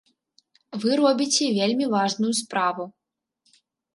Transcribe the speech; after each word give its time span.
Вы 0.83 0.89
робіце 1.01 1.45
вельмі 1.59 1.85
важную 1.95 2.31
справу. 2.41 2.83